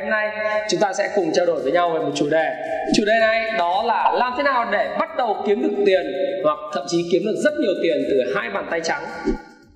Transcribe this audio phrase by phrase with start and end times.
[0.00, 2.54] Ngày hôm nay chúng ta sẽ cùng trao đổi với nhau về một chủ đề.
[2.96, 6.12] Chủ đề này đó là làm thế nào để bắt đầu kiếm được tiền
[6.44, 9.02] Hoặc thậm chí kiếm được rất nhiều tiền từ hai bàn tay trắng.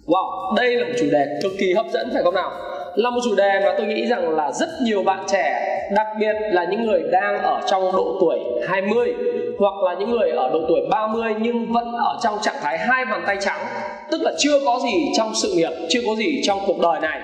[0.06, 2.50] Wow, đây là một chủ đề cực kỳ hấp dẫn phải không nào?
[2.94, 6.32] Là một chủ đề mà tôi nghĩ rằng là rất nhiều bạn trẻ Đặc biệt
[6.50, 9.14] là những người đang ở trong độ tuổi 20
[9.58, 13.04] Hoặc là những người ở độ tuổi 30 nhưng vẫn ở trong trạng thái hai
[13.04, 13.60] bàn tay trắng
[14.10, 17.20] Tức là chưa có gì trong sự nghiệp, chưa có gì trong cuộc đời này.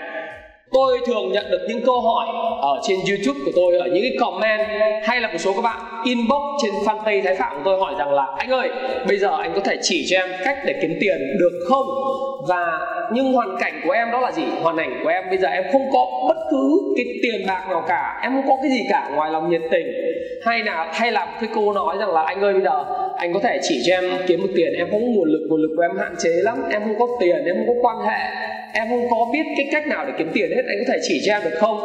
[0.72, 2.26] Tôi thường nhận được những câu hỏi
[2.60, 4.60] ở trên YouTube của tôi, ở những cái comment
[5.02, 8.12] hay là một số các bạn inbox trên fanpage Thái Phạm của tôi hỏi rằng
[8.12, 8.68] là, anh ơi,
[9.08, 11.86] bây giờ anh có thể chỉ cho em cách để kiếm tiền được không?
[12.48, 12.80] Và
[13.12, 14.42] nhưng hoàn cảnh của em đó là gì?
[14.62, 17.84] Hoàn cảnh của em bây giờ em không có bất cứ cái tiền bạc nào
[17.88, 19.86] cả, em không có cái gì cả ngoài lòng nhiệt tình.
[20.42, 22.84] Hay là hay là cái cô nói rằng là, anh ơi, bây giờ
[23.16, 25.62] anh có thể chỉ cho em kiếm được tiền, em không có nguồn lực nguồn
[25.62, 28.47] lực của em hạn chế lắm, em không có tiền, em không có quan hệ
[28.72, 31.22] em không có biết cái cách nào để kiếm tiền hết anh có thể chỉ
[31.26, 31.78] cho em được không?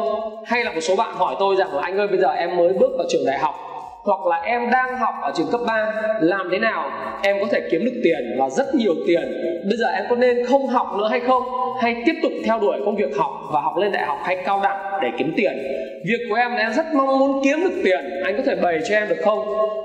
[0.45, 2.73] Hay là một số bạn hỏi tôi rằng là anh ơi bây giờ em mới
[2.73, 3.55] bước vào trường đại học
[4.03, 6.91] hoặc là em đang học ở trường cấp 3 làm thế nào
[7.23, 9.21] em có thể kiếm được tiền và rất nhiều tiền?
[9.63, 11.43] Bây giờ em có nên không học nữa hay không?
[11.81, 14.59] Hay tiếp tục theo đuổi công việc học và học lên đại học hay cao
[14.63, 15.57] đẳng để kiếm tiền?
[16.05, 18.21] Việc của em là em rất mong muốn kiếm được tiền.
[18.23, 19.39] Anh có thể bày cho em được không?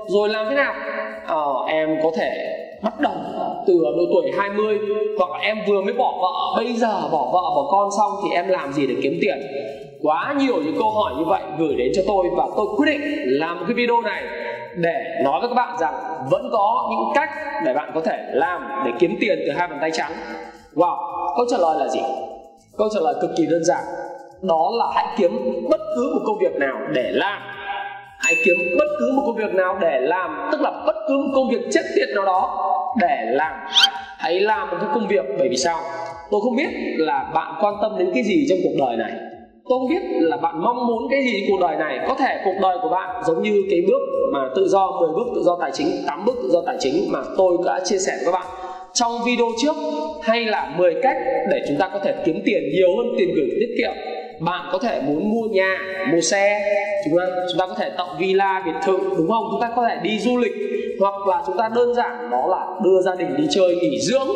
[0.07, 0.73] Rồi làm thế nào?
[1.25, 3.13] Ờ, em có thể bắt đầu
[3.69, 4.79] từ độ tuổi 20
[5.17, 8.35] hoặc là em vừa mới bỏ vợ, bây giờ bỏ vợ bỏ con xong thì
[8.35, 9.37] em làm gì để kiếm tiền?
[10.01, 13.01] Quá nhiều những câu hỏi như vậy gửi đến cho tôi và tôi quyết định
[13.25, 14.23] làm một cái video này
[14.75, 15.93] để nói với các bạn rằng
[16.31, 17.29] vẫn có những cách
[17.65, 20.11] để bạn có thể làm để kiếm tiền từ hai bàn tay trắng.
[20.75, 20.97] Wow,
[21.37, 22.01] câu trả lời là gì?
[22.77, 23.83] Câu trả lời cực kỳ đơn giản.
[24.41, 25.31] Đó là hãy kiếm
[25.69, 27.41] bất cứ một công việc nào để làm.
[28.19, 31.31] Hãy kiếm bất cứ một công việc nào để làm, tức là bất cứ một
[31.35, 32.65] công việc chất tiệt nào đó
[33.01, 33.53] để làm.
[34.17, 35.81] Hãy làm một cái công việc, bởi vì sao?
[36.31, 39.11] Tôi không biết là bạn quan tâm đến cái gì trong cuộc đời này.
[39.69, 41.99] Tôi không biết là bạn mong muốn cái gì cuộc đời này.
[42.07, 45.27] Có thể cuộc đời của bạn giống như cái bước mà tự do 10 bước
[45.35, 48.11] tự do tài chính 8 bước tự do tài chính mà tôi đã chia sẻ
[48.15, 48.47] với các bạn.
[48.93, 49.75] Trong video trước,
[50.21, 51.17] hay là 10 cách
[51.51, 53.91] để chúng ta có thể kiếm tiền nhiều hơn tiền gửi, tiết kiệm.
[54.39, 55.77] Bạn có thể muốn mua nhà,
[56.13, 56.61] mua xe,
[57.05, 59.43] chúng ta chúng ta có thể tạo villa biệt thự, đúng không?
[59.51, 60.53] Chúng ta có thể đi du lịch
[60.99, 64.27] hoặc là chúng ta đơn giản đó là đưa gia đình đi chơi, nghỉ dưỡng,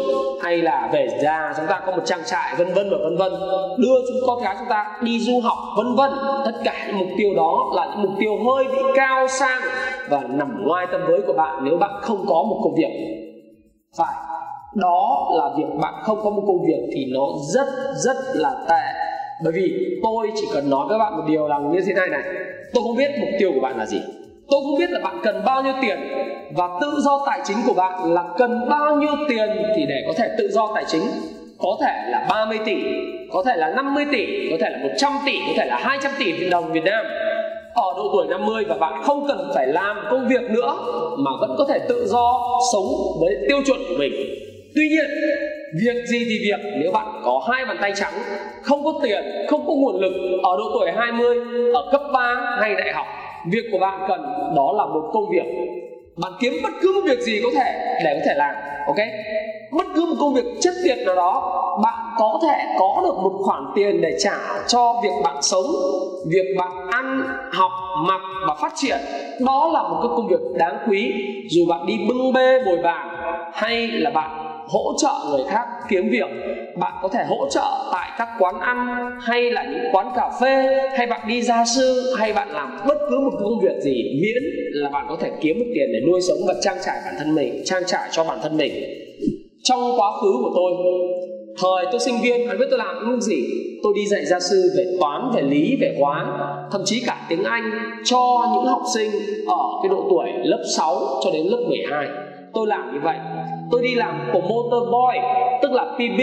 [0.42, 3.32] hay là về già chúng ta có một trang trại, vân vân và vân vân.
[3.78, 6.12] Đưa chúng, con gái chúng ta đi du học, vân vân.
[6.46, 9.62] Tất cả những mục tiêu đó là những mục tiêu hơi bị cao sang
[10.10, 13.24] và nằm ngoài tầm với của bạn nếu bạn không có một công việc.
[13.98, 14.16] Phải,
[14.76, 19.00] đó là việc bạn không có một công việc thì nó rất rất là tệ.
[19.44, 22.24] Bởi vì tôi chỉ cần nói với bạn một điều là như thế này này.
[22.74, 24.02] Tôi không biết mục tiêu của bạn là gì
[24.54, 26.00] tôi không biết là bạn cần bao nhiêu tiền
[26.56, 30.14] và tự do tài chính của bạn là cần bao nhiêu tiền thì để có
[30.18, 31.02] thể tự do tài chính.
[31.60, 32.76] Có thể là 30 tỷ,
[33.32, 36.50] có thể là 50 tỷ, có thể là 100 tỷ, có thể là 200 tỷ
[36.50, 37.06] đồng Việt Nam.
[37.74, 40.76] Ở độ tuổi 50 và bạn không cần phải làm công việc nữa
[41.18, 42.42] mà vẫn có thể tự do
[42.74, 42.86] sống
[43.20, 44.14] với tiêu chuẩn của mình.
[44.76, 45.06] Tuy nhiên,
[45.84, 48.14] việc gì thì việc, nếu bạn có hai bàn tay trắng,
[48.62, 50.14] không có tiền, không có nguồn lực
[50.44, 51.38] ở độ tuổi 20
[51.74, 53.06] ở cấp 3 hay đại học
[53.52, 54.22] việc của bạn cần
[54.56, 55.46] đó là một công việc.
[56.18, 58.56] Bạn kiếm bất cứ một việc gì có thể để có thể làm,
[58.88, 58.98] ok?
[59.72, 63.34] Bất cứ một công việc chất tiệt nào đó, bạn có thể có được một
[63.44, 64.38] khoản tiền để trả
[64.68, 65.66] cho việc bạn sống,
[66.28, 67.72] việc bạn ăn, học,
[68.08, 68.98] mặc và phát triển.
[69.46, 71.14] Đó là một cái công việc đáng quý.
[71.50, 73.08] Dù bạn đi bưng bê, bồi bàn,
[73.54, 76.30] hay là bạn hỗ trợ người khác kiếm việc.
[76.78, 80.80] Bạn có thể hỗ trợ tại các quán ăn, hay là những quán cà phê,
[80.98, 84.44] hay bạn đi gia sư, hay bạn làm bất cứ một công việc gì, miễn
[84.74, 87.36] là bạn có thể kiếm được tiền để nuôi sống và trang trải bản thân
[87.36, 88.74] mình, trang trải cho bản thân mình.
[89.64, 90.72] Trong quá khứ của tôi,
[91.62, 93.44] thời tôi sinh viên, bạn biết tôi làm những gì?
[93.84, 96.26] Tôi đi dạy gia sư về toán, về lý, về hóa,
[96.72, 97.72] thậm chí cả tiếng anh
[98.06, 99.12] cho những học sinh
[99.48, 102.08] ở cái độ tuổi lớp 6 cho đến lớp 12
[102.54, 103.18] tôi làm như vậy
[103.74, 105.16] tôi đi làm promoter boy
[105.62, 106.20] tức là PB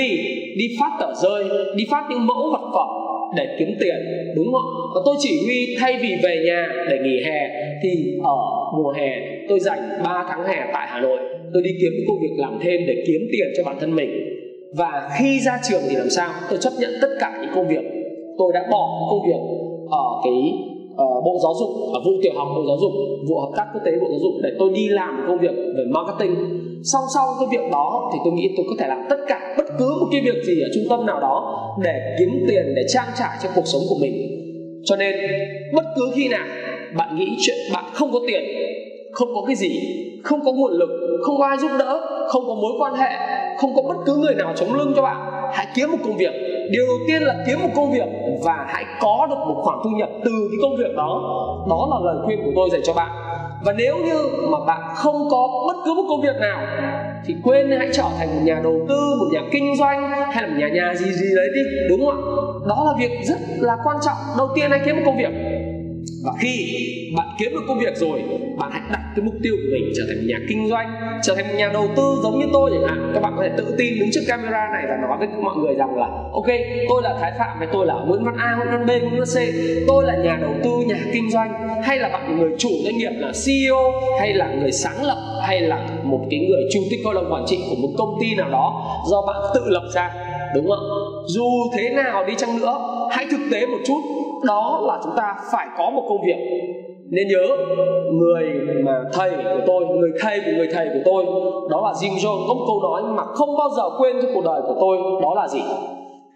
[0.56, 1.44] đi phát tờ rơi
[1.74, 2.88] đi phát những mẫu vật phẩm
[3.36, 3.96] để kiếm tiền
[4.36, 7.50] đúng không và tôi chỉ huy thay vì về nhà để nghỉ hè
[7.82, 8.36] thì ở
[8.78, 9.10] mùa hè
[9.48, 11.18] tôi dành 3 tháng hè tại Hà Nội
[11.52, 14.10] tôi đi kiếm công việc làm thêm để kiếm tiền cho bản thân mình.
[14.76, 16.30] Và khi ra trường thì làm sao?
[16.50, 17.84] Tôi chấp nhận tất cả những công việc.
[18.38, 19.40] Tôi đã bỏ công việc
[19.90, 20.52] ở cái
[20.92, 22.92] uh, bộ giáo dục ở vụ tiểu học bộ giáo dục
[23.28, 25.84] vụ hợp tác quốc tế bộ giáo dục để tôi đi làm công việc về
[25.90, 26.34] marketing
[26.84, 29.66] song song cái việc đó thì tôi nghĩ tôi có thể làm tất cả bất
[29.78, 33.08] cứ một cái việc gì ở trung tâm nào đó để kiếm tiền, để trang
[33.18, 34.12] trải cho cuộc sống của mình.
[34.84, 35.14] Cho nên,
[35.74, 36.46] bất cứ khi nào
[36.96, 38.44] bạn nghĩ chuyện bạn không có tiền,
[39.12, 39.70] không có cái gì,
[40.24, 40.90] không có nguồn lực,
[41.22, 43.10] không có ai giúp đỡ, không có mối quan hệ,
[43.58, 45.16] không có bất cứ người nào chống lưng cho bạn,
[45.52, 46.32] hãy kiếm một công việc.
[46.70, 48.08] Điều đầu tiên là kiếm một công việc
[48.44, 51.22] và hãy có được một khoản thu nhập từ cái công việc đó.
[51.70, 53.10] Đó là lời khuyên của tôi dành cho bạn
[53.64, 56.66] và nếu như mà bạn không có bất cứ một công việc nào,
[57.24, 60.48] thì quên hãy trở thành một nhà đầu tư, một nhà kinh doanh hay là
[60.48, 62.20] một nhà nhà gì gì đấy đi, đúng không ạ?
[62.68, 64.16] Đó là việc rất là quan trọng.
[64.38, 65.32] Đầu tiên hãy kiếm một công việc.
[66.24, 66.84] Và khi
[67.16, 68.22] bạn kiếm được công việc rồi,
[68.58, 70.88] bạn hãy đặt cái mục tiêu của mình trở thành một nhà kinh doanh,
[71.22, 73.10] trở thành một nhà đầu tư giống như tôi chẳng hạn.
[73.14, 75.74] Các bạn có thể tự tin đứng trước camera này và nói với mọi người
[75.74, 76.46] rằng là, ok,
[76.88, 79.28] tôi là thái phạm hay tôi là nguyễn văn a, nguyễn văn b, nguyễn văn
[79.34, 79.36] c.
[79.88, 81.68] Tôi là nhà đầu tư, nhà kinh doanh.
[81.82, 83.76] Hay là bạn người chủ doanh nghiệp, là ceo
[84.20, 87.44] hay là người sáng lập, hay là một cái người chủ tịch hội đồng quản
[87.46, 90.14] trị của một công ty nào đó do bạn tự lập ra,
[90.54, 90.84] đúng không?
[91.26, 91.46] Dù
[91.76, 92.78] thế nào đi chăng nữa,
[93.10, 94.00] hãy thực tế một chút,
[94.46, 96.36] đó là chúng ta phải có một công việc
[97.10, 97.56] nên nhớ,
[98.12, 98.44] người
[98.84, 101.24] mà thầy của tôi, người thầy của người thầy của tôi,
[101.70, 104.44] đó là Jim Jones có một câu nói mà không bao giờ quên trong cuộc
[104.44, 105.60] đời của tôi, đó là gì?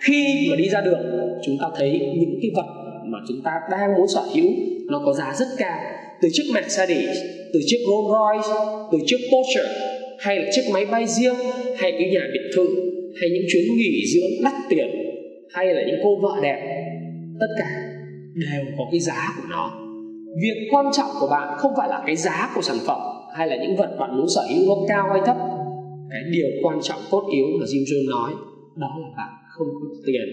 [0.00, 1.00] Khi mà đi ra đường,
[1.44, 2.66] chúng ta thấy những cái vật
[3.04, 4.50] mà chúng ta đang muốn sở hữu,
[4.90, 5.78] nó có giá rất cao.
[6.22, 7.18] Từ chiếc Mercedes,
[7.52, 8.60] từ chiếc Rolls Royce
[8.92, 9.62] từ chiếc Porsche,
[10.18, 11.34] hay là chiếc máy bay riêng,
[11.76, 12.66] hay cái nhà biệt thự,
[13.20, 14.86] hay những chuyến nghỉ dưỡng đắt tiền,
[15.50, 16.60] hay là những cô vợ đẹp,
[17.40, 17.68] tất cả
[18.34, 19.83] đều có cái giá của nó
[20.42, 23.00] việc quan trọng của bạn không phải là cái giá của sản phẩm
[23.36, 25.36] hay là những vật bạn muốn sở hữu nó cao hay thấp.
[26.10, 28.32] Cái điều quan trọng cốt yếu mà Jim Jones nói,
[28.76, 30.26] đó là bạn không có tiền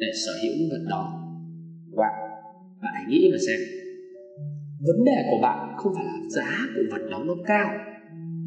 [0.00, 1.04] để sở hữu những vật đó.
[1.92, 2.06] Và
[2.82, 3.60] bạn hãy nghĩ mà xem,
[4.86, 7.68] vấn đề của bạn không phải là giá của vật đó nó cao,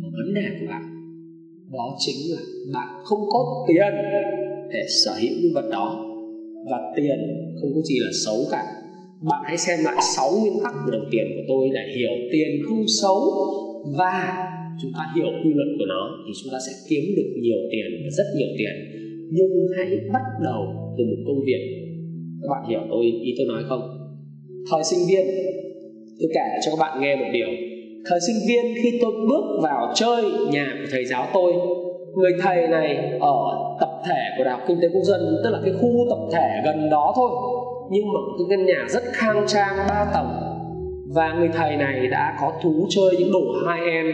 [0.01, 0.83] mà vấn đề của bạn,
[1.71, 2.41] đó chính là
[2.73, 3.93] bạn không có tiền
[4.73, 6.01] để sở hữu những vật đó.
[6.71, 7.17] Và tiền
[7.61, 8.63] không có gì là xấu cả
[9.21, 12.49] bạn hãy xem lại 6 nguyên tắc của đồng tiền của tôi để hiểu tiền
[12.67, 13.19] không xấu
[13.97, 14.47] và
[14.81, 17.87] chúng ta hiểu quy luật của nó thì chúng ta sẽ kiếm được nhiều tiền
[18.03, 18.75] và rất nhiều tiền.
[19.31, 20.61] Nhưng hãy bắt đầu
[20.97, 21.61] từ một công việc.
[22.41, 23.83] Các bạn hiểu tôi, ý tôi nói không?
[24.71, 25.25] Thời sinh viên.
[26.19, 27.47] Tôi kể cho các bạn nghe một điều.
[28.05, 31.53] Thời sinh viên khi tôi bước vào chơi nhà của thầy giáo tôi,
[32.15, 33.37] người thầy này ở
[33.79, 36.47] tập thể của đại học kinh tế quốc dân, tức là cái khu tập thể
[36.65, 37.31] gần đó thôi
[37.91, 40.27] nhưng mà cái căn nhà rất khang trang ba tầng.
[41.15, 44.05] Và người thầy này đã có thú chơi những đồ hai em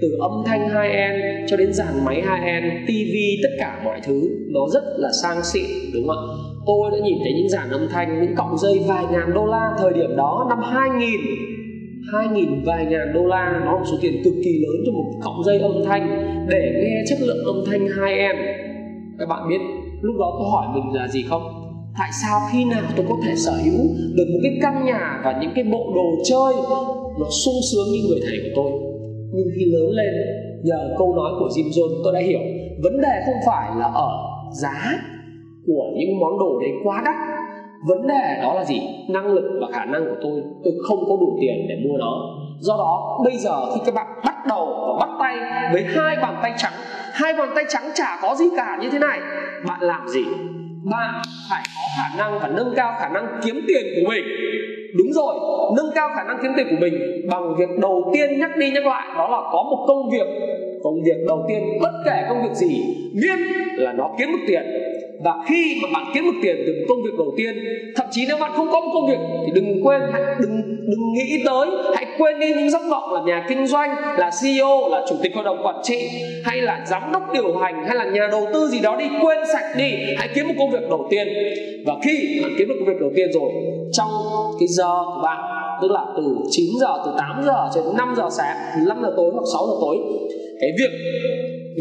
[0.00, 4.00] từ âm thanh hai em cho đến dàn máy hai em tivi tất cả mọi
[4.04, 4.28] thứ.
[4.48, 5.64] Nó rất là sang xịn,
[5.94, 6.34] đúng không ạ?
[6.66, 9.70] Tôi đã nhìn thấy những dàn âm thanh, những cọng dây vài ngàn đô la
[9.78, 11.08] thời điểm đó, năm 2000
[12.12, 14.92] hai nghìn vài ngàn đô la, nó là một số tiền cực kỳ lớn cho
[14.92, 16.08] một cọng dây âm thanh.
[16.48, 18.36] Để nghe chất lượng âm thanh hai em
[19.18, 19.60] các bạn biết,
[20.00, 21.67] lúc đó tôi hỏi mình là gì không?
[21.98, 23.80] Tại sao khi nào tôi có thể sở hữu
[24.16, 26.54] được một cái căn nhà và những cái bộ đồ chơi
[27.18, 28.70] nó sung sướng như người thầy của tôi?
[29.34, 30.12] Nhưng khi lớn lên,
[30.64, 32.40] nhờ câu nói của Jim Jones, tôi đã hiểu
[32.82, 34.10] vấn đề không phải là ở
[34.52, 34.98] giá
[35.66, 37.14] của những món đồ đấy quá đắt.
[37.88, 38.80] Vấn đề đó là gì?
[39.08, 42.12] Năng lực và khả năng của tôi tôi không có đủ tiền để mua nó.
[42.60, 45.36] Do đó, bây giờ khi các bạn bắt đầu và bắt tay
[45.72, 46.72] với hai bàn tay trắng,
[47.12, 49.20] hai bàn tay trắng chả có gì cả như thế này,
[49.66, 50.22] bạn làm gì?
[50.84, 54.24] Bạn phải có khả năng và nâng cao khả năng kiếm tiền của mình.
[54.98, 55.34] Đúng rồi,
[55.76, 56.94] nâng cao khả năng kiếm tiền của mình
[57.30, 60.26] bằng việc đầu tiên nhắc đi nhắc lại đó là có một công việc.
[60.82, 63.38] Công việc đầu tiên, bất kể công việc gì, miễn
[63.76, 64.62] là nó kiếm được tiền
[65.24, 67.54] và khi mà bạn kiếm được tiền từ công việc đầu tiên,
[67.96, 71.12] thậm chí nếu bạn không có một công việc thì đừng quên, hãy đừng đừng
[71.14, 75.02] nghĩ tới, hãy quên đi những giấc vọng là nhà kinh doanh, là CEO là
[75.08, 76.08] chủ tịch hội đồng quản trị,
[76.44, 79.38] hay là giám đốc điều hành, hay là nhà đầu tư gì đó đi, quên
[79.52, 81.28] sạch đi, hãy kiếm một công việc đầu tiên.
[81.86, 83.50] Và khi bạn kiếm được công việc đầu tiên rồi,
[83.92, 84.10] trong
[84.60, 85.40] cái giờ của bạn,
[85.82, 88.56] tức là từ 9 giờ, từ 8 giờ cho đến 5 giờ sáng
[88.88, 89.96] 5 giờ tối hoặc 6 giờ tối,
[90.60, 90.90] cái việc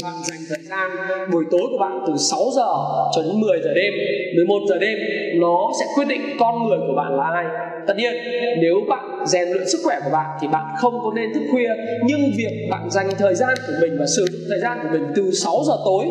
[0.03, 0.91] bạn dành thời gian
[1.31, 2.71] buổi tối của bạn từ 6 giờ
[3.15, 3.93] cho đến 10 giờ đêm
[4.35, 4.99] 11 giờ đêm,
[5.35, 7.45] nó sẽ quyết định con người của bạn là ai.
[7.87, 8.13] Tất nhiên,
[8.61, 11.69] nếu bạn rèn luyện sức khỏe của bạn thì bạn không có nên thức khuya,
[12.07, 15.03] nhưng việc bạn dành thời gian của mình và sử dụng thời gian của mình
[15.15, 16.05] từ 6 giờ tối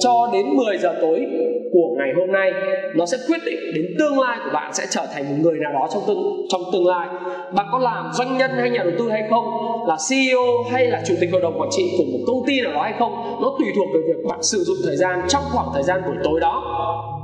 [0.00, 1.26] cho đến 10 giờ tối
[1.72, 2.52] của ngày hôm nay,
[2.94, 5.72] nó sẽ quyết định đến tương lai của bạn sẽ trở thành một người nào
[5.72, 7.08] đó trong tương trong tương lai.
[7.54, 9.44] Bạn có làm doanh nhân hay nhà đầu tư hay không?
[9.88, 12.72] Là CEO hay là chủ tịch hội đồng quản trị của một công ty nào
[12.72, 13.12] đó hay không?
[13.42, 16.16] Nó tùy thuộc về việc bạn sử dụng thời gian trong khoảng thời gian buổi
[16.24, 16.62] tối đó.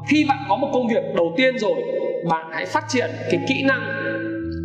[0.09, 1.77] Khi bạn có một công việc đầu tiên rồi,
[2.31, 3.83] bạn hãy phát triển cái kỹ năng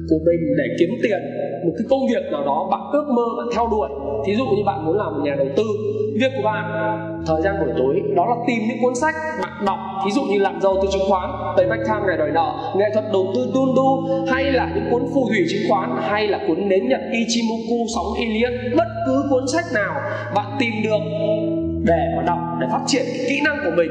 [0.09, 1.19] của mình để kiếm tiền.
[1.65, 3.89] Một cái công việc nào đó bạn ước mơ, bạn theo đuổi
[4.25, 5.63] thí dụ như bạn muốn làm một nhà đầu tư,
[6.19, 6.65] việc của bạn,
[7.27, 9.79] thời gian buổi tối, đó là tìm những cuốn sách bạn đọc.
[10.05, 12.85] Thí dụ như làm giàu từ chứng khoán, tây bách tham ngày đòi nợ, nghệ
[12.93, 16.69] thuật đầu tư đu, hay là những cuốn phù thủy chứng khoán, hay là cuốn
[16.69, 19.93] nến nhật ichimoku, sóng Elliot bất cứ cuốn sách nào
[20.35, 21.03] bạn tìm được
[21.83, 23.89] để mà đọc, để phát triển kỹ năng của mình.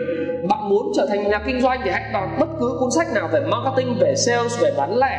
[0.48, 3.28] Bạn muốn trở thành nhà kinh doanh thì hãy đọc bất cứ cuốn sách nào
[3.32, 5.18] về marketing, về sales, về bán lẻ,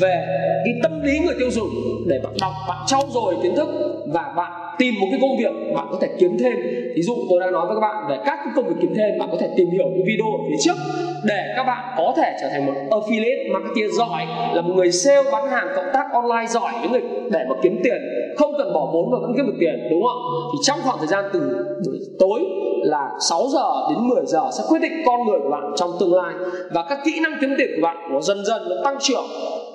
[0.00, 0.26] về
[0.64, 1.68] cái tâm lý người tiêu dùng
[2.06, 3.68] để bạn đọc, bạn trau dồi kiến thức
[4.12, 6.56] và bạn tìm một cái công việc bạn có thể kiếm thêm.
[6.96, 9.18] Ví dụ tôi đang nói với các bạn về các cái công việc kiếm thêm,
[9.18, 10.76] bạn có thể tìm hiểu cái video ở phía trước
[11.24, 15.30] để các bạn có thể trở thành một affiliate marketer giỏi, là một người sale
[15.32, 18.02] bán hàng cộng tác online giỏi, những người để mà kiếm tiền,
[18.36, 20.22] không cần bỏ vốn và vẫn kiếm được tiền, đúng không
[20.52, 21.40] thì trong khoảng thời gian từ
[21.86, 22.40] buổi tối
[22.82, 26.14] là 6 giờ đến 10 giờ sẽ quyết định con người của bạn trong tương
[26.14, 26.34] lai.
[26.70, 29.24] Và các kỹ năng kiếm tiền của bạn nó dần dần nó tăng trưởng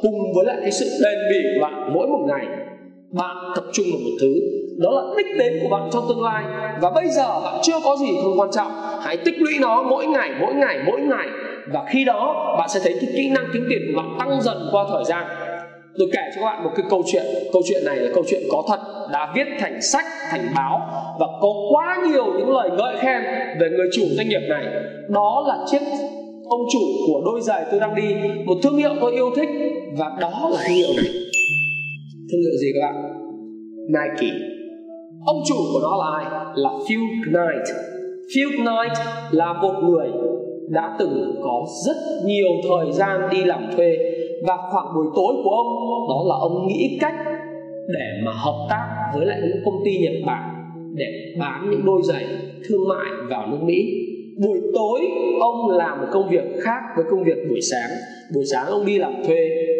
[0.01, 2.45] cùng với lại cái sự bền bỉ của bạn mỗi một ngày
[3.13, 4.33] bạn tập trung vào một thứ.
[4.77, 6.43] Đó là đích đến của bạn trong tương lai.
[6.81, 8.71] Và bây giờ bạn chưa có gì không quan trọng.
[9.01, 11.27] Hãy tích lũy nó mỗi ngày mỗi ngày mỗi ngày.
[11.73, 14.57] Và khi đó, bạn sẽ thấy cái kỹ năng kiếm tiền của bạn tăng dần
[14.71, 15.25] qua thời gian.
[15.97, 17.23] Tôi kể cho các bạn một cái câu chuyện.
[17.53, 18.79] Câu chuyện này là câu chuyện có thật,
[19.11, 20.79] đã viết thành sách, thành báo.
[21.19, 23.21] Và có quá nhiều những lời ngợi khen
[23.59, 24.65] về người chủ doanh nghiệp này.
[25.09, 25.81] Đó là chiếc
[26.49, 28.15] ông chủ của đôi giày tôi đang đi.
[28.45, 29.49] Một thương hiệu tôi yêu thích.
[29.97, 31.22] Và đó là thương hiệu này
[32.33, 32.95] thương hiệu gì các bạn?
[33.87, 34.33] Nike.
[35.25, 36.25] Ông chủ của nó là ai?
[36.55, 37.67] Là Phil Knight.
[38.35, 38.97] Phil Knight
[39.31, 40.07] là một người
[40.69, 43.97] đã từng có rất nhiều thời gian đi làm thuê
[44.47, 45.67] và khoảng buổi tối của ông,
[46.09, 47.15] đó là ông nghĩ cách
[47.87, 50.49] để mà hợp tác với lại những công ty Nhật Bản
[50.95, 52.25] để bán những đôi giày
[52.67, 53.85] thương mại vào nước Mỹ.
[54.45, 54.99] Buổi tối,
[55.39, 57.89] ông làm một công việc khác với công việc buổi sáng
[58.33, 59.37] buổi sáng ông đi làm thuê,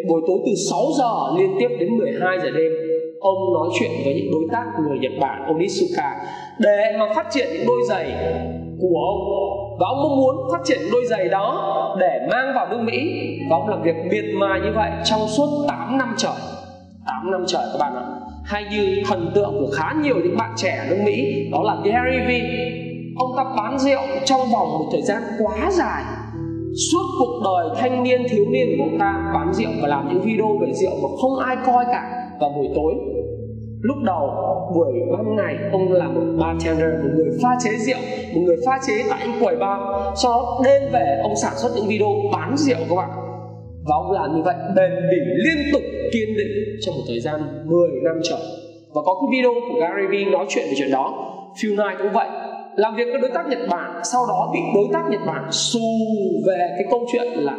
[0.09, 2.71] buổi tối từ 6 giờ liên tiếp đến 12 giờ đêm,
[3.19, 6.15] ông nói chuyện với những đối tác người Nhật Bản Onitsuka
[6.59, 8.05] để mà phát triển những đôi giày
[8.81, 9.19] của ông,
[9.79, 11.69] và ông mong muốn phát triển đôi giày đó
[11.99, 15.65] để mang vào nước Mỹ, và ông làm việc miệt mài như vậy trong suốt
[15.67, 16.33] 8 năm trời.
[17.07, 18.05] 8 năm trời các bạn ạ.
[18.45, 21.75] Hay như thần tượng của khá nhiều những bạn trẻ ở nước Mỹ, đó là
[21.83, 22.69] Gary Vee.
[23.17, 26.03] Ông ta bán rượu trong vòng một thời gian quá dài
[26.91, 30.21] suốt cuộc đời thanh niên, thiếu niên của ông ta bán rượu và làm những
[30.21, 32.03] video về rượu mà không ai coi cả
[32.39, 32.93] vào buổi tối.
[33.81, 34.29] Lúc đầu,
[34.75, 37.97] buổi ban ngày, ông là một bartender, một người pha chế rượu,
[38.35, 39.81] một người pha chế tại những quầy bar.
[40.15, 43.09] Sau đó, đêm về, ông sản xuất những video bán rượu các bạn.
[43.85, 45.81] Và ông làm như vậy, bền bỉ liên tục,
[46.13, 48.39] kiên định trong một thời gian 10 năm trời.
[48.93, 51.29] Và có cái video của Gary Vee nói chuyện về chuyện đó.
[51.61, 52.27] Phil Knight cũng vậy
[52.75, 55.79] làm việc với đối tác Nhật Bản, sau đó bị đối tác Nhật Bản xù
[56.47, 57.57] về cái câu chuyện là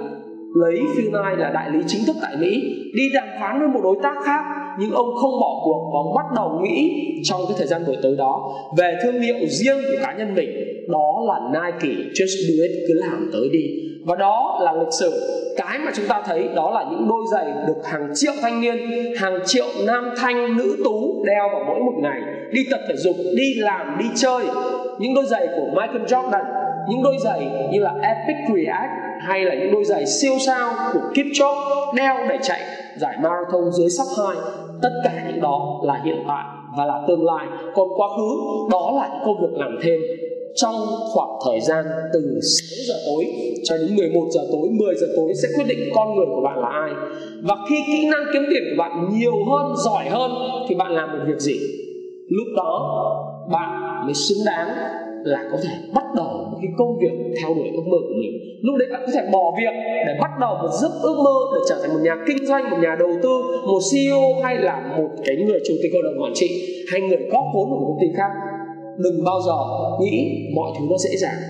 [0.55, 2.51] lấy Phil Knight là đại lý chính thức tại Mỹ,
[2.95, 4.45] đi đàm phán với một đối tác khác,
[4.79, 7.97] nhưng ông không bỏ cuộc và ông bắt đầu nghĩ trong cái thời gian buổi
[8.03, 10.51] tối đó về thương hiệu riêng của cá nhân mình,
[10.89, 13.65] đó là Nike, Just Do It, cứ làm tới đi.
[14.07, 15.11] Và đó là lịch sử.
[15.57, 18.77] Cái mà chúng ta thấy đó là những đôi giày được hàng triệu thanh niên,
[19.17, 22.21] hàng triệu nam thanh, nữ tú đeo vào mỗi một ngày,
[22.53, 24.45] đi tập thể dục, đi làm, đi chơi
[24.99, 26.45] những đôi giày của Michael Jordan
[26.89, 27.41] những đôi giày
[27.73, 31.61] như là Epic React hay là những đôi giày siêu sao của Kipchoge
[31.97, 32.61] đeo để chạy
[32.97, 34.37] giải marathon dưới sắp 2
[34.83, 36.45] tất cả những đó là hiện tại
[36.77, 38.31] và là tương lai còn quá khứ
[38.71, 40.01] đó là những công việc làm thêm
[40.55, 40.75] trong
[41.15, 43.25] khoảng thời gian từ 6 giờ tối
[43.65, 46.59] cho đến 11 giờ tối, 10 giờ tối sẽ quyết định con người của bạn
[46.59, 46.91] là ai.
[47.43, 50.31] Và khi kỹ năng kiếm tiền của bạn nhiều hơn, giỏi hơn
[50.69, 51.59] thì bạn làm một việc gì?
[52.29, 53.01] Lúc đó
[53.49, 54.69] bạn mới xứng đáng
[55.25, 58.33] là có thể bắt đầu một cái công việc theo đuổi ước mơ của mình.
[58.63, 59.75] Lúc đấy bạn có thể bỏ việc
[60.07, 62.77] để bắt đầu một giấc ước mơ để trở thành một nhà kinh doanh, một
[62.83, 66.33] nhà đầu tư, một CEO hay là một cái người chủ tịch hội đồng quản
[66.35, 66.49] trị
[66.93, 68.31] hay người góp vốn của một công ty khác.
[68.99, 69.57] Đừng bao giờ
[70.01, 70.17] nghĩ
[70.57, 71.41] mọi thứ nó dễ dàng.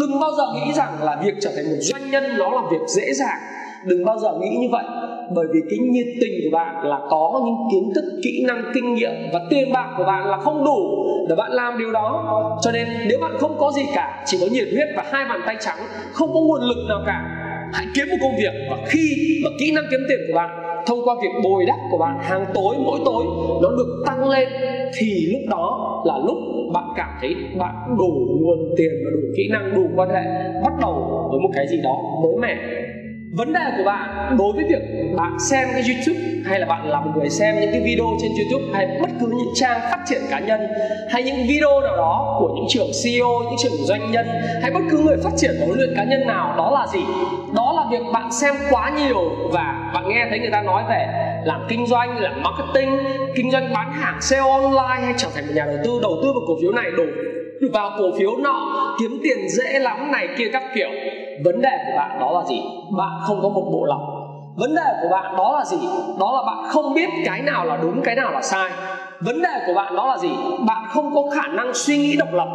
[0.00, 2.88] Đừng bao giờ nghĩ rằng là việc trở thành một doanh nhân nó là việc
[2.88, 3.38] dễ dàng.
[3.86, 4.84] Đừng bao giờ nghĩ như vậy
[5.34, 8.94] bởi vì cái nhiệt tình của bạn là có những kiến thức, kỹ năng, kinh
[8.94, 12.26] nghiệm và tiền bạc của bạn là không đủ để bạn làm điều đó.
[12.62, 15.40] Cho nên nếu bạn không có gì cả, chỉ có nhiệt huyết và hai bàn
[15.46, 15.78] tay trắng,
[16.12, 17.22] không có nguồn lực nào cả,
[17.72, 18.52] hãy kiếm một công việc.
[18.70, 20.50] Và khi mà kỹ năng kiếm tiền của bạn
[20.86, 23.24] thông qua việc bồi đắp của bạn hàng tối, mỗi tối
[23.62, 24.48] nó được tăng lên,
[24.98, 26.36] thì lúc đó là lúc
[26.74, 28.10] bạn cảm thấy bạn đủ
[28.40, 30.22] nguồn tiền và đủ kỹ năng, đủ quan hệ
[30.64, 30.92] bắt đầu
[31.30, 32.56] với một cái gì đó mới mẻ
[33.32, 37.00] vấn đề của bạn đối với việc bạn xem cái youtube hay là bạn là
[37.00, 40.22] một người xem những cái video trên youtube hay bất cứ những trang phát triển
[40.30, 40.60] cá nhân
[41.10, 44.26] hay những video nào đó của những trưởng ceo những trưởng doanh nhân
[44.62, 47.00] hay bất cứ người phát triển và huấn luyện cá nhân nào, đó là gì?
[47.54, 51.06] Đó là việc bạn xem quá nhiều và bạn nghe thấy người ta nói về
[51.44, 52.98] làm kinh doanh, làm marketing,
[53.36, 56.32] kinh doanh bán hàng, sale online hay trở thành một nhà đầu tư đầu tư
[56.32, 57.04] vào cổ phiếu này đổ
[57.72, 60.90] vào cổ phiếu nọ, kiếm tiền dễ lắm này kia các kiểu.
[61.44, 62.62] Vấn đề của bạn đó là gì?
[62.98, 64.00] Bạn không có một bộ lọc.
[64.56, 65.86] Vấn đề của bạn đó là gì?
[66.20, 68.70] Đó là bạn không biết cái nào là đúng, cái nào là sai.
[69.20, 70.30] Vấn đề của bạn đó là gì?
[70.66, 72.48] Bạn không có khả năng suy nghĩ độc lập.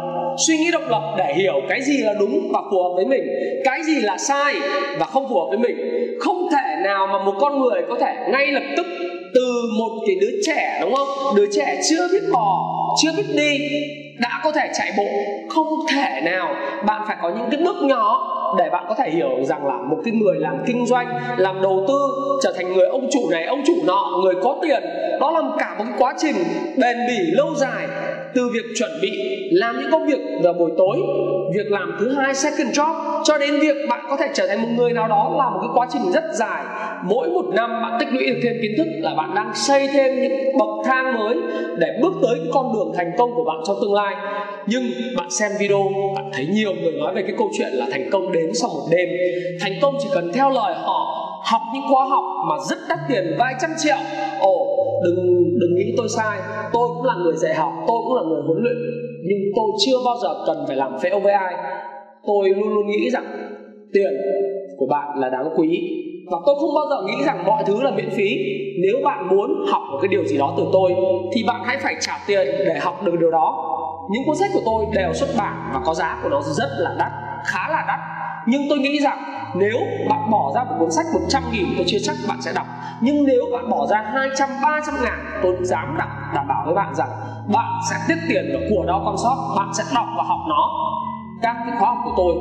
[0.46, 3.22] Suy nghĩ độc lập để hiểu cái gì là đúng và phù hợp với mình,
[3.64, 4.54] cái gì là sai
[4.98, 5.76] và không phù hợp với mình.
[6.20, 8.86] Không thể nào mà một con người có thể ngay lập tức
[9.34, 11.08] từ một cái đứa trẻ, đúng không?
[11.36, 12.58] Đứa trẻ chưa biết bò,
[13.02, 13.58] chưa biết đi
[14.18, 15.06] đã có thể chạy bộ.
[15.48, 16.54] Không thể nào.
[16.86, 19.98] Bạn phải có những cái bước nhỏ để bạn có thể hiểu rằng là một
[20.04, 21.98] cái người làm kinh doanh, làm đầu tư,
[22.42, 24.82] trở thành người ông chủ này, ông chủ nọ, người có tiền,
[25.20, 26.36] đó là cả một cái quá trình
[26.76, 27.86] bền bỉ lâu dài
[28.36, 29.10] từ việc chuẩn bị
[29.50, 30.98] làm những công việc vào buổi tối,
[31.54, 34.68] việc làm thứ hai second job, cho đến việc bạn có thể trở thành một
[34.76, 36.64] người nào đó là một cái quá trình rất dài.
[37.04, 40.22] Mỗi một năm bạn tích lũy được thêm kiến thức là bạn đang xây thêm
[40.22, 41.36] những bậc thang mới
[41.76, 44.14] để bước tới con đường thành công của bạn trong tương lai.
[44.66, 44.82] Nhưng
[45.16, 45.82] bạn xem video,
[46.16, 48.86] bạn thấy nhiều người nói về cái câu chuyện là thành công đến sau một
[48.90, 49.08] đêm.
[49.60, 53.36] Thành công chỉ cần theo lời họ, học những khóa học mà rất đắt tiền
[53.38, 53.96] vài trăm triệu.
[54.40, 54.75] Ồ
[55.06, 55.18] đừng
[55.60, 56.38] đừng nghĩ tôi sai.
[56.72, 58.76] Tôi cũng là người dạy học, tôi cũng là người huấn luyện.
[59.28, 61.54] Nhưng tôi chưa bao giờ cần phải làm phễu với ai.
[62.26, 63.24] Tôi luôn luôn nghĩ rằng
[63.92, 64.12] tiền
[64.78, 65.68] của bạn là đáng quý.
[66.30, 68.36] Và tôi không bao giờ nghĩ rằng mọi thứ là miễn phí.
[68.82, 70.94] Nếu bạn muốn học một cái điều gì đó từ tôi,
[71.34, 73.72] thì bạn hãy phải trả tiền để học được điều đó.
[74.10, 76.94] Những cuốn sách của tôi đều xuất bản và có giá của nó rất là
[76.98, 77.12] đắt,
[77.44, 78.00] khá là đắt
[78.46, 79.18] nhưng tôi nghĩ rằng
[79.54, 79.78] nếu
[80.10, 82.66] bạn bỏ ra một cuốn sách 100 nghìn tôi chưa chắc bạn sẽ đọc.
[83.00, 86.94] Nhưng nếu bạn bỏ ra 200, 300 ngàn tôi dám đảm, đảm bảo với bạn
[86.94, 87.08] rằng
[87.54, 90.70] bạn sẽ tiết tiền và của đó con sót bạn sẽ đọc và học nó.
[91.42, 92.34] Các cái khóa học của tôi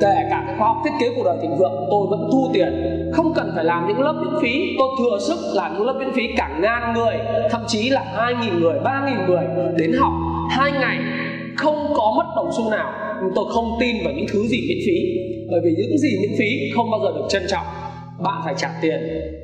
[0.00, 2.72] kể cả cái khóa học thiết kế cuộc đời thịnh vượng tôi vẫn thu tiền.
[3.14, 4.76] Không cần phải làm những lớp miễn phí.
[4.78, 7.18] Tôi thừa sức làm những lớp miễn phí cả ngàn người
[7.50, 9.44] thậm chí là hai nghìn người ba nghìn người
[9.76, 10.12] đến học.
[10.50, 10.98] Hai ngày
[11.56, 12.92] không có mất đồng xu nào.
[13.22, 14.98] Nhưng tôi không tin vào những thứ gì miễn phí.
[15.50, 17.66] Bởi vì những gì miễn phí không bao giờ được trân trọng.
[18.24, 19.00] Bạn phải trả tiền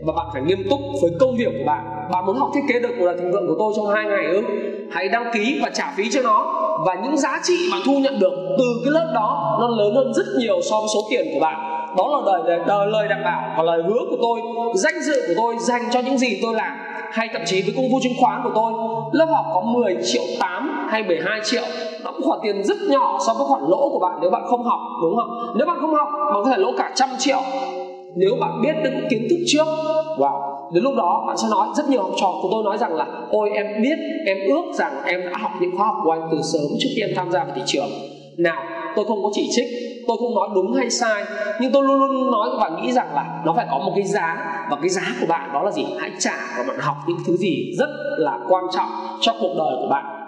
[0.06, 1.84] và bạn phải nghiêm túc với công việc của bạn.
[2.12, 4.24] Bạn muốn học thiết kế được cuộc đời thịnh vượng của tôi trong hai ngày
[4.24, 4.42] ư?
[4.90, 6.56] Hãy đăng ký và trả phí cho nó.
[6.86, 10.14] Và những giá trị bạn thu nhận được từ cái lớp đó, nó lớn hơn
[10.14, 11.56] rất nhiều so với số tiền của bạn.
[11.96, 14.40] Đó là lời lời đời lời đảm bảo và lời hứa của tôi,
[14.74, 16.76] danh dự của tôi dành cho những gì tôi làm.
[17.12, 18.72] Hay thậm chí với công vụ chứng khoán của tôi,
[19.12, 21.62] lớp học có 10 triệu 8 hay 12 triệu
[22.04, 24.62] nó cũng khoản tiền rất nhỏ so với khoản lỗ của bạn nếu bạn không
[24.62, 25.30] học, đúng không?
[25.56, 27.40] Nếu bạn không học, bạn có thể lỗ cả trăm triệu.
[28.16, 29.66] Nếu bạn biết được kiến thức trước,
[30.18, 30.50] wow.
[30.72, 33.06] Đến lúc đó, bạn sẽ nói, rất nhiều học trò của tôi nói rằng là,
[33.30, 36.38] ôi, em biết, em ước rằng em đã học những khóa học của anh từ
[36.52, 37.88] sớm trước khi em tham gia vào thị trường.
[38.38, 38.62] Nào,
[38.96, 39.66] tôi không có chỉ trích,
[40.08, 41.24] tôi không nói đúng hay sai,
[41.60, 44.36] nhưng tôi luôn luôn nói và nghĩ rằng là nó phải có một cái giá
[44.70, 45.86] và cái giá của bạn đó là gì?
[45.98, 48.88] Hãy trả và bạn học những thứ gì rất là quan trọng
[49.20, 50.19] cho cuộc đời của bạn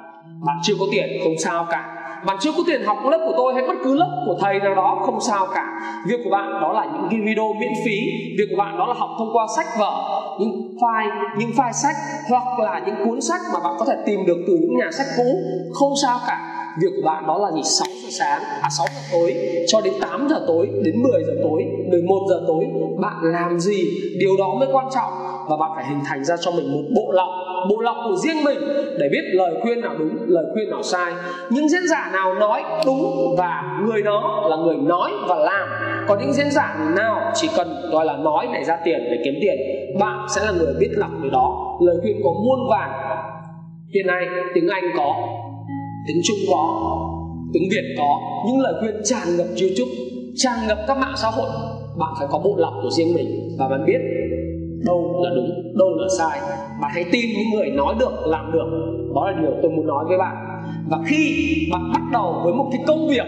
[0.47, 1.99] bạn chưa có tiền, không sao cả.
[2.27, 4.75] Bạn chưa có tiền học lớp của tôi hay bất cứ lớp của thầy nào
[4.75, 5.65] đó, không sao cả.
[6.07, 7.99] Việc của bạn đó là những cái video miễn phí.
[8.39, 9.93] Việc của bạn đó là học thông qua sách vở,
[10.41, 11.95] những file những file sách
[12.31, 15.07] hoặc là những cuốn sách mà bạn có thể tìm được từ những nhà sách
[15.17, 15.37] cũ.
[15.73, 16.39] Không sao cả.
[16.83, 17.63] Việc của bạn đó là gì?
[17.63, 19.35] 6 giờ sáng à 6 giờ tối,
[19.69, 22.65] cho đến 8 giờ tối, đến 10 giờ tối 11 giờ tối,
[23.01, 23.85] bạn làm gì?
[24.19, 25.13] Điều đó mới quan trọng
[25.49, 27.29] và bạn phải hình thành ra cho mình một bộ lọc
[27.71, 28.59] bộ lọc của riêng mình
[28.99, 31.13] để biết lời khuyên nào đúng, lời khuyên nào sai.
[31.51, 35.69] Những diễn giả nào nói đúng và người đó là người nói và làm.
[36.09, 39.35] Còn những diễn giả nào chỉ cần gọi là nói để ra tiền, để kiếm
[39.41, 39.59] tiền,
[40.01, 41.79] bạn sẽ là người biết lọc điều đó.
[41.81, 42.91] Lời khuyên có muôn vàn.
[43.95, 45.15] Hiện nay, tiếng anh có,
[46.07, 46.91] tiếng trung có,
[47.53, 48.21] tiếng việt có.
[48.47, 49.93] Những lời khuyên tràn ngập youtube,
[50.37, 51.49] tràn ngập các mạng xã hội,
[51.99, 53.57] bạn phải có bộ lọc của riêng mình.
[53.59, 53.99] Và bạn biết
[54.87, 56.41] đâu là đúng, đâu là sai.
[56.81, 58.67] Bạn hãy tin những người nói được, làm được.
[59.15, 60.37] Đó là điều tôi muốn nói với bạn.
[60.91, 63.27] Và khi bạn bắt đầu với một cái công việc,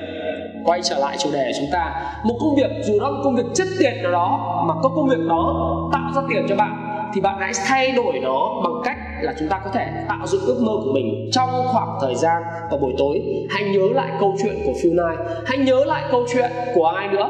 [0.64, 3.36] quay trở lại chủ đề của chúng ta, một công việc, dù đó là công
[3.36, 7.00] việc chất tiền nào đó, mà có công việc đó tạo ra tiền cho bạn,
[7.14, 10.40] thì bạn hãy thay đổi nó bằng cách là chúng ta có thể tạo dựng
[10.46, 13.22] ước mơ của mình trong khoảng thời gian vào buổi tối.
[13.50, 15.44] Hãy nhớ lại câu chuyện của Phil Knight.
[15.46, 17.28] Hãy nhớ lại câu chuyện của ai nữa?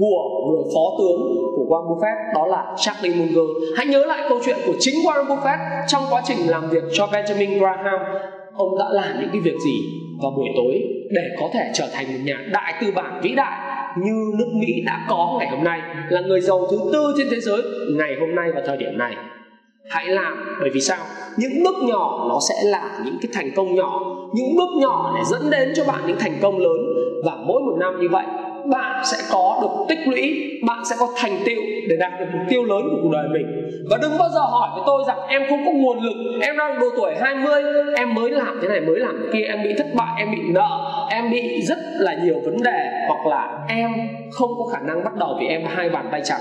[0.00, 1.20] Của người phó tướng
[1.56, 3.76] của Warren Buffett đó là Charlie Munger.
[3.76, 5.58] Hãy nhớ lại câu chuyện của chính Warren Buffett
[5.88, 8.00] trong quá trình làm việc cho Benjamin Graham.
[8.54, 9.80] Ông đã làm những cái việc gì
[10.22, 10.72] vào buổi tối
[11.10, 14.66] để có thể trở thành một nhà đại tư bản vĩ đại như nước Mỹ
[14.86, 17.62] đã có ngày hôm nay, là người giàu thứ tư trên thế giới
[17.96, 19.14] ngày hôm nay và thời điểm này
[19.90, 20.98] hãy làm, bởi vì sao
[21.36, 24.00] những bước nhỏ nó sẽ là những cái thành công nhỏ
[24.34, 26.78] những bước nhỏ để dẫn đến cho bạn những thành công lớn
[27.24, 28.24] và mỗi một năm như vậy
[28.66, 32.42] bạn sẽ có được tích lũy, bạn sẽ có thành tựu để đạt được mục
[32.48, 33.46] tiêu lớn của cuộc đời mình.
[33.90, 36.80] Và đừng bao giờ hỏi với tôi rằng em không có nguồn lực, em đang
[36.80, 37.62] độ tuổi 20
[37.96, 40.38] em mới làm thế này, mới làm thế kia, em bị thất bại, em bị
[40.48, 43.90] nợ, em bị rất là nhiều vấn đề, hoặc là em
[44.30, 46.40] không có khả năng bắt đầu vì em hai bàn tay trắng.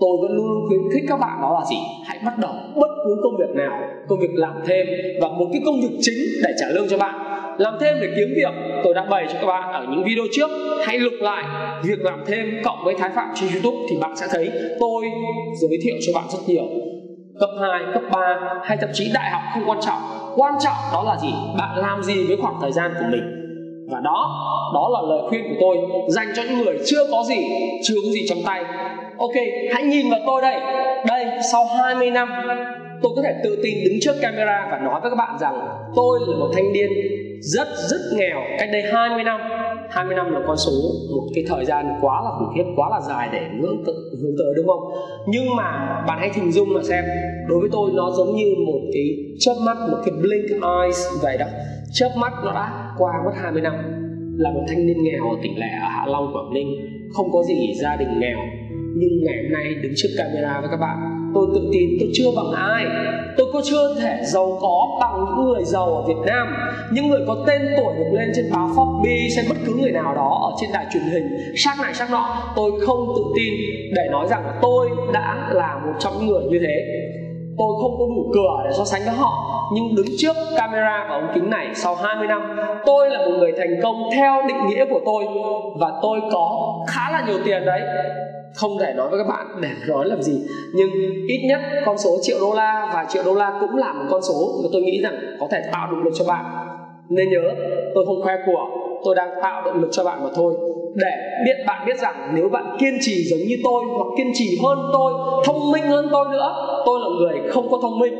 [0.00, 1.76] Tôi vẫn luôn luôn khuyến khích các bạn đó là gì?
[2.06, 4.86] Hãy bắt đầu bất cứ công việc nào, công việc làm thêm
[5.20, 8.28] và một cái công việc chính để trả lương cho bạn làm thêm để kiếm
[8.36, 8.80] việc.
[8.84, 10.50] Tôi đã bày cho các bạn ở những video trước.
[10.86, 11.44] Hãy lục lại
[11.84, 15.04] việc làm thêm cộng với thái phạm trên youtube thì bạn sẽ thấy tôi
[15.60, 16.64] giới thiệu cho bạn rất nhiều.
[17.40, 19.98] Cấp 2, cấp 3 hay thậm chí đại học không quan trọng.
[20.36, 21.34] Quan trọng đó là gì?
[21.58, 23.22] Bạn làm gì với khoảng thời gian của mình?
[23.90, 24.40] Và đó
[24.74, 25.76] đó là lời khuyên của tôi
[26.08, 27.36] dành cho những người chưa có gì
[27.82, 28.64] chưa có gì trong tay.
[29.18, 29.34] Ok
[29.74, 30.60] hãy nhìn vào tôi đây.
[31.06, 32.28] Đây sau 20 năm
[33.02, 35.54] tôi có thể tự tin đứng trước camera và nói với các bạn rằng
[35.96, 36.90] tôi là một thanh niên
[37.40, 38.40] rất rất nghèo.
[38.58, 39.40] Cách đây 20 năm
[39.90, 40.72] 20 năm là con số
[41.16, 44.34] một cái thời gian quá là khủng khiếp, quá là dài để ngưỡng tự, hướng
[44.38, 44.80] tới, đúng không?
[45.26, 47.04] Nhưng mà bạn hãy hình dung mà xem,
[47.48, 49.04] đối với tôi nó giống như một cái
[49.38, 51.46] chớp mắt, một cái blink eyes vậy đó.
[51.92, 53.74] Chớp mắt nó đã qua mất 20 năm,
[54.36, 56.68] là một thanh niên nghèo ở tỉnh lẻ ở Hạ Long, Quảng Ninh,
[57.12, 58.38] không có gì gia đình nghèo.
[58.96, 62.30] Nhưng ngày hôm nay đứng trước camera với các bạn tôi tự tin, tôi chưa
[62.36, 62.84] bằng ai.
[63.36, 66.54] Tôi có chưa thể giàu có bằng những người giàu ở Việt Nam.
[66.92, 70.14] Những người có tên tuổi được lên trên báo Forbes hay bất cứ người nào
[70.14, 73.52] đó ở trên đài truyền hình sắc này sắc nọ, tôi không tự tin
[73.96, 76.84] để nói rằng là tôi đã là một trong những người như thế.
[77.58, 79.32] Tôi không có đủ cửa để so sánh với họ,
[79.74, 83.52] nhưng đứng trước camera và ống kính này sau 20 năm, tôi là một người
[83.58, 85.24] thành công theo định nghĩa của tôi
[85.80, 87.80] và tôi có khá là nhiều tiền đấy
[88.54, 90.40] không thể nói với các bạn để nói làm gì.
[90.72, 90.90] Nhưng
[91.28, 94.22] ít nhất con số triệu đô la và triệu đô la cũng là một con
[94.22, 96.44] số mà tôi nghĩ rằng có thể tạo động lực cho bạn.
[97.08, 97.54] Nên nhớ,
[97.94, 98.66] tôi không khoe của,
[99.04, 100.54] tôi đang tạo động lực cho bạn mà thôi.
[100.94, 104.58] Để biết, bạn biết rằng nếu bạn kiên trì giống như tôi hoặc kiên trì
[104.62, 105.12] hơn tôi,
[105.44, 108.14] thông minh hơn tôi nữa, tôi là người không có thông minh.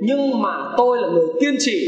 [0.00, 1.80] Nhưng mà tôi là người kiên trì.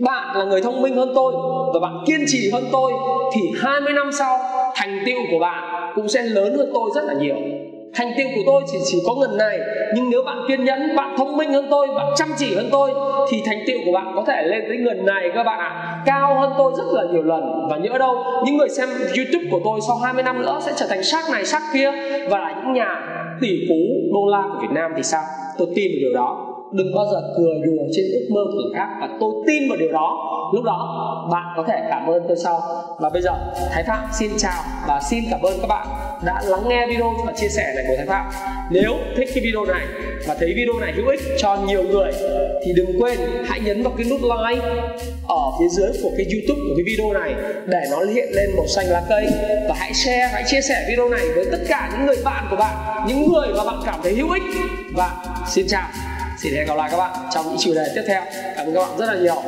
[0.00, 1.32] Bạn là người thông minh hơn tôi
[1.74, 2.92] và bạn kiên trì hơn tôi
[3.32, 4.38] thì 20 năm sau
[4.74, 7.36] thành tựu của bạn cũng sẽ lớn hơn tôi rất là nhiều.
[7.94, 9.58] Thành tựu của tôi chỉ chỉ có ngần này,
[9.94, 12.90] nhưng nếu bạn kiên nhẫn, bạn thông minh hơn tôi, bạn chăm chỉ hơn tôi,
[13.30, 15.68] thì thành tựu của bạn có thể lên tới ngần này các bạn ạ.
[15.68, 16.02] À.
[16.06, 19.60] cao hơn tôi rất là nhiều lần, và nhớ đâu, những người xem youtube của
[19.64, 21.90] tôi sau 20 năm nữa sẽ trở thành sắc này sắc kia,
[22.28, 23.00] và là những nhà
[23.40, 23.74] tỷ phú
[24.12, 25.22] đô la của Việt Nam thì sao?
[25.58, 28.72] Tôi tin vào điều đó đừng bao giờ cười đùa trên ước mơ của người
[28.74, 30.26] khác và tôi tin vào điều đó.
[30.54, 30.78] Lúc đó,
[31.32, 32.60] bạn có thể cảm ơn tôi sau.
[32.98, 33.32] Và bây giờ,
[33.72, 35.86] thái phạm xin chào và xin cảm ơn các bạn
[36.24, 38.26] đã lắng nghe video và chia sẻ này của thái phạm.
[38.70, 39.86] Nếu thích cái video này
[40.26, 42.12] và thấy video này hữu ích cho nhiều người,
[42.64, 44.66] thì đừng quên hãy nhấn vào cái nút like
[45.28, 47.34] ở phía dưới của cái youtube của cái video này
[47.66, 49.26] để nó hiện lên màu xanh lá cây.
[49.68, 52.56] Và hãy share, hãy chia sẻ video này với tất cả những người bạn của
[52.56, 54.42] bạn, những người mà bạn cảm thấy hữu ích.
[54.96, 55.10] Và
[55.48, 56.09] xin chào
[56.42, 58.22] xin hẹn gặp lại các bạn trong những chủ đề tiếp theo.
[58.56, 59.42] Cảm ơn các bạn rất là nhiều.